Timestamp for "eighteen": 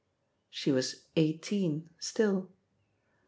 1.15-1.91